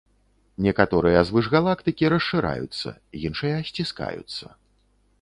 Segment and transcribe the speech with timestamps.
[0.67, 2.97] Некаторыя звышгалактыкі расшыраюцца,
[3.29, 4.45] іншыя сціскаюцца.